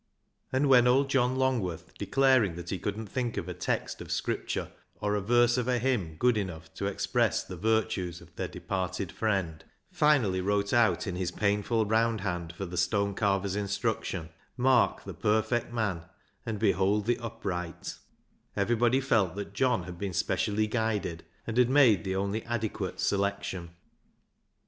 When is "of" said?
3.37-3.47, 4.01-4.11, 5.59-5.67, 8.19-8.35, 20.41-20.55